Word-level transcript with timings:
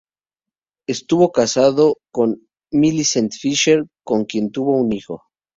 Estuvo 0.89 1.31
casado 1.31 1.97
con 2.11 2.43
Millicent 2.71 3.33
Fisher, 3.33 3.85
con 4.03 4.25
quien 4.25 4.49
tuvo 4.49 4.75
un 4.75 4.91
hijo. 4.93 5.21